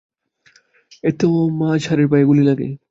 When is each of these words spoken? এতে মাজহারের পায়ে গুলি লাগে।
এতে 1.03 1.25
মাজহারের 1.59 2.07
পায়ে 2.11 2.25
গুলি 2.25 2.43
লাগে। 2.43 2.67